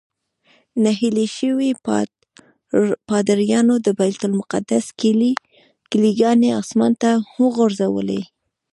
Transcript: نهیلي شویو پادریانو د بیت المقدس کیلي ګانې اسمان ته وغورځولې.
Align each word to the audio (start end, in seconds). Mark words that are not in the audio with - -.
نهیلي 0.85 1.27
شویو 1.35 1.79
پادریانو 3.07 3.75
د 3.85 3.87
بیت 3.99 4.21
المقدس 4.27 4.85
کیلي 5.89 6.11
ګانې 6.19 6.49
اسمان 6.61 6.93
ته 7.01 7.11
وغورځولې. 7.41 8.21